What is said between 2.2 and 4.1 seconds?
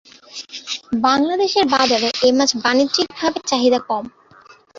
এ মাছ বাণিজ্যিকভাবে চাহিদা কম।